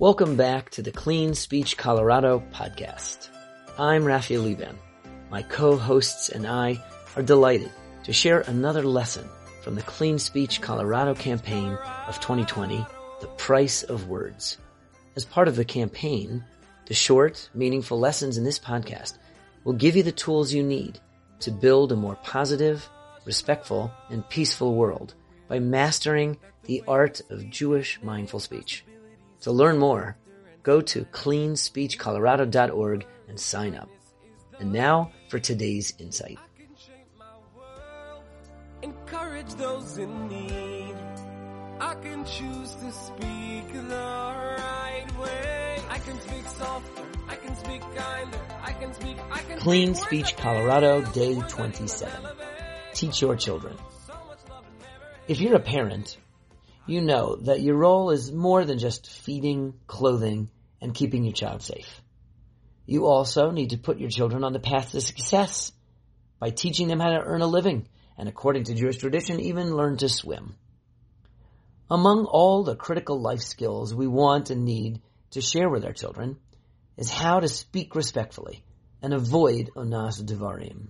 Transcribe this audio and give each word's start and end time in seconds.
Welcome 0.00 0.34
back 0.34 0.70
to 0.70 0.82
the 0.82 0.92
Clean 0.92 1.34
Speech 1.34 1.76
Colorado 1.76 2.42
podcast. 2.54 3.28
I'm 3.78 4.02
Raphael 4.02 4.40
Liban. 4.40 4.78
My 5.30 5.42
co-hosts 5.42 6.30
and 6.30 6.46
I 6.46 6.82
are 7.16 7.22
delighted 7.22 7.70
to 8.04 8.12
share 8.14 8.40
another 8.40 8.82
lesson 8.82 9.28
from 9.60 9.74
the 9.74 9.82
Clean 9.82 10.18
Speech 10.18 10.62
Colorado 10.62 11.14
campaign 11.14 11.74
of 12.06 12.18
2020, 12.18 12.82
The 13.20 13.26
Price 13.26 13.82
of 13.82 14.08
Words. 14.08 14.56
As 15.16 15.26
part 15.26 15.48
of 15.48 15.56
the 15.56 15.66
campaign, 15.66 16.46
the 16.86 16.94
short, 16.94 17.50
meaningful 17.52 17.98
lessons 17.98 18.38
in 18.38 18.44
this 18.44 18.58
podcast 18.58 19.18
will 19.64 19.74
give 19.74 19.96
you 19.96 20.02
the 20.02 20.12
tools 20.12 20.50
you 20.50 20.62
need 20.62 20.98
to 21.40 21.50
build 21.50 21.92
a 21.92 21.96
more 21.96 22.16
positive, 22.22 22.88
respectful, 23.26 23.92
and 24.08 24.26
peaceful 24.30 24.76
world 24.76 25.12
by 25.46 25.58
mastering 25.58 26.38
the 26.64 26.82
art 26.88 27.20
of 27.28 27.50
Jewish 27.50 28.00
mindful 28.02 28.40
speech. 28.40 28.82
To 29.40 29.52
learn 29.52 29.78
more, 29.78 30.16
go 30.62 30.80
to 30.82 31.04
cleanspeechcolorado.org 31.04 33.06
and 33.28 33.40
sign 33.40 33.74
up. 33.74 33.88
And 34.58 34.72
now 34.72 35.12
for 35.28 35.38
today's 35.38 35.94
insight. 35.98 36.38
Encourage 38.82 39.54
those 39.54 39.98
in 39.98 40.28
need. 40.28 40.96
I 41.80 41.94
can 41.94 42.24
choose 42.26 42.74
to 42.74 42.92
speak 42.92 43.72
the 43.72 43.96
right 43.96 45.06
way. 45.18 45.78
I 45.88 45.98
can 45.98 46.20
speak 46.20 46.46
softer. 46.46 47.02
I 47.26 47.36
can 47.36 47.56
speak 47.56 47.80
kinder. 47.96 48.38
I 48.62 48.72
can 48.72 48.92
speak. 48.92 49.16
I 49.30 49.38
can 49.38 49.58
Clean 49.58 49.94
speak 49.94 50.26
Speech 50.26 50.36
Colorado, 50.36 51.00
Day 51.12 51.40
27. 51.48 52.12
Teach 52.92 53.22
your 53.22 53.36
children. 53.36 53.78
If 55.28 55.40
you're 55.40 55.56
a 55.56 55.60
parent, 55.60 56.18
you 56.90 57.00
know 57.00 57.36
that 57.42 57.60
your 57.60 57.76
role 57.76 58.10
is 58.10 58.32
more 58.32 58.64
than 58.64 58.78
just 58.78 59.08
feeding, 59.08 59.74
clothing, 59.86 60.50
and 60.80 60.94
keeping 60.94 61.24
your 61.24 61.32
child 61.32 61.62
safe. 61.62 62.02
You 62.86 63.06
also 63.06 63.50
need 63.50 63.70
to 63.70 63.78
put 63.78 63.98
your 63.98 64.10
children 64.10 64.44
on 64.44 64.52
the 64.52 64.60
path 64.60 64.90
to 64.92 65.00
success 65.00 65.72
by 66.38 66.50
teaching 66.50 66.88
them 66.88 67.00
how 67.00 67.10
to 67.10 67.22
earn 67.22 67.42
a 67.42 67.46
living 67.46 67.86
and 68.20 68.28
according 68.28 68.64
to 68.64 68.74
Jewish 68.74 68.98
tradition, 68.98 69.40
even 69.40 69.74
learn 69.74 69.96
to 69.96 70.08
swim. 70.08 70.54
Among 71.90 72.26
all 72.26 72.64
the 72.64 72.76
critical 72.76 73.18
life 73.18 73.40
skills 73.40 73.94
we 73.94 74.06
want 74.06 74.50
and 74.50 74.66
need 74.66 75.00
to 75.30 75.40
share 75.40 75.70
with 75.70 75.86
our 75.86 75.94
children 75.94 76.36
is 76.98 77.10
how 77.10 77.40
to 77.40 77.48
speak 77.48 77.94
respectfully 77.94 78.62
and 79.00 79.14
avoid 79.14 79.70
onas 79.74 80.22
devarim. 80.22 80.88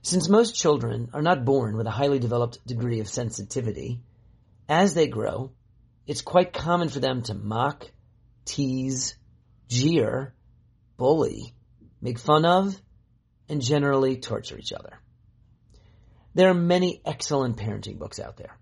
Since 0.00 0.30
most 0.30 0.54
children 0.54 1.10
are 1.12 1.20
not 1.20 1.44
born 1.44 1.76
with 1.76 1.86
a 1.86 1.90
highly 1.90 2.18
developed 2.18 2.66
degree 2.66 3.00
of 3.00 3.08
sensitivity, 3.08 4.00
as 4.68 4.94
they 4.94 5.06
grow, 5.06 5.52
it's 6.06 6.22
quite 6.22 6.52
common 6.52 6.88
for 6.88 7.00
them 7.00 7.22
to 7.22 7.34
mock, 7.34 7.90
tease, 8.44 9.16
jeer, 9.68 10.34
bully, 10.96 11.54
make 12.00 12.18
fun 12.18 12.44
of, 12.44 12.80
and 13.48 13.60
generally 13.60 14.16
torture 14.16 14.58
each 14.58 14.72
other. 14.72 14.98
There 16.34 16.50
are 16.50 16.54
many 16.54 17.00
excellent 17.04 17.56
parenting 17.56 17.98
books 17.98 18.18
out 18.20 18.36
there, 18.36 18.58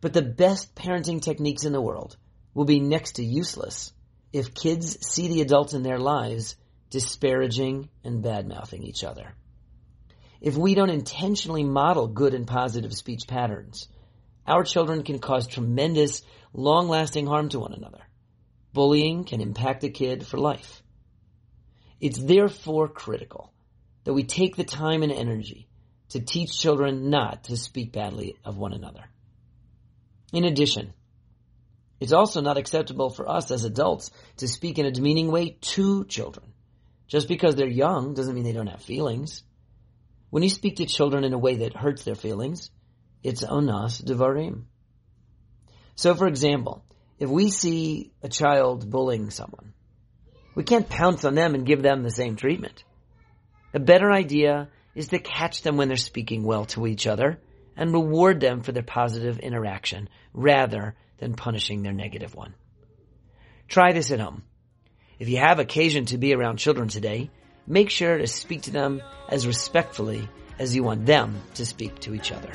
but 0.00 0.12
the 0.12 0.22
best 0.22 0.74
parenting 0.74 1.22
techniques 1.22 1.64
in 1.64 1.72
the 1.72 1.80
world 1.80 2.16
will 2.54 2.64
be 2.64 2.80
next 2.80 3.16
to 3.16 3.24
useless 3.24 3.92
if 4.32 4.54
kids 4.54 4.98
see 5.06 5.28
the 5.28 5.40
adults 5.40 5.72
in 5.74 5.82
their 5.82 5.98
lives 5.98 6.56
disparaging 6.90 7.88
and 8.04 8.22
bad-mouthing 8.22 8.82
each 8.82 9.02
other. 9.02 9.34
If 10.40 10.56
we 10.56 10.74
don't 10.74 10.90
intentionally 10.90 11.64
model 11.64 12.08
good 12.08 12.34
and 12.34 12.46
positive 12.46 12.92
speech 12.92 13.26
patterns, 13.26 13.88
our 14.46 14.64
children 14.64 15.02
can 15.02 15.18
cause 15.18 15.46
tremendous, 15.46 16.22
long-lasting 16.52 17.26
harm 17.26 17.48
to 17.50 17.60
one 17.60 17.72
another. 17.72 18.02
Bullying 18.72 19.24
can 19.24 19.40
impact 19.40 19.84
a 19.84 19.88
kid 19.88 20.26
for 20.26 20.38
life. 20.38 20.82
It's 22.00 22.18
therefore 22.18 22.88
critical 22.88 23.52
that 24.04 24.14
we 24.14 24.24
take 24.24 24.56
the 24.56 24.64
time 24.64 25.02
and 25.02 25.12
energy 25.12 25.68
to 26.10 26.20
teach 26.20 26.58
children 26.58 27.10
not 27.10 27.44
to 27.44 27.56
speak 27.56 27.92
badly 27.92 28.36
of 28.44 28.56
one 28.56 28.72
another. 28.72 29.04
In 30.32 30.44
addition, 30.44 30.92
it's 31.98 32.12
also 32.12 32.40
not 32.40 32.58
acceptable 32.58 33.10
for 33.10 33.28
us 33.28 33.50
as 33.50 33.64
adults 33.64 34.10
to 34.36 34.48
speak 34.48 34.78
in 34.78 34.86
a 34.86 34.90
demeaning 34.90 35.30
way 35.32 35.56
to 35.60 36.04
children. 36.04 36.52
Just 37.08 37.28
because 37.28 37.54
they're 37.54 37.66
young 37.66 38.14
doesn't 38.14 38.34
mean 38.34 38.44
they 38.44 38.52
don't 38.52 38.66
have 38.66 38.82
feelings. 38.82 39.42
When 40.30 40.42
you 40.42 40.50
speak 40.50 40.76
to 40.76 40.86
children 40.86 41.24
in 41.24 41.32
a 41.32 41.38
way 41.38 41.56
that 41.56 41.74
hurts 41.74 42.04
their 42.04 42.14
feelings, 42.14 42.70
it's 43.26 43.42
onas 43.42 44.00
devarim. 44.02 44.66
So 45.96 46.14
for 46.14 46.28
example, 46.28 46.84
if 47.18 47.28
we 47.28 47.50
see 47.50 48.12
a 48.22 48.28
child 48.28 48.88
bullying 48.88 49.30
someone, 49.30 49.72
we 50.54 50.62
can't 50.62 50.88
pounce 50.88 51.24
on 51.24 51.34
them 51.34 51.54
and 51.56 51.66
give 51.66 51.82
them 51.82 52.02
the 52.02 52.10
same 52.10 52.36
treatment. 52.36 52.84
A 53.74 53.80
better 53.80 54.12
idea 54.12 54.68
is 54.94 55.08
to 55.08 55.18
catch 55.18 55.62
them 55.62 55.76
when 55.76 55.88
they're 55.88 55.96
speaking 55.96 56.44
well 56.44 56.66
to 56.66 56.86
each 56.86 57.06
other 57.08 57.40
and 57.76 57.92
reward 57.92 58.38
them 58.40 58.62
for 58.62 58.70
their 58.70 58.84
positive 58.84 59.40
interaction 59.40 60.08
rather 60.32 60.94
than 61.18 61.34
punishing 61.34 61.82
their 61.82 61.92
negative 61.92 62.34
one. 62.34 62.54
Try 63.66 63.92
this 63.92 64.12
at 64.12 64.20
home. 64.20 64.44
If 65.18 65.28
you 65.28 65.38
have 65.38 65.58
occasion 65.58 66.04
to 66.06 66.18
be 66.18 66.32
around 66.32 66.58
children 66.58 66.88
today, 66.88 67.30
make 67.66 67.90
sure 67.90 68.16
to 68.16 68.28
speak 68.28 68.62
to 68.62 68.70
them 68.70 69.02
as 69.28 69.48
respectfully 69.48 70.28
as 70.60 70.76
you 70.76 70.84
want 70.84 71.06
them 71.06 71.42
to 71.54 71.66
speak 71.66 71.98
to 72.00 72.14
each 72.14 72.30
other. 72.30 72.52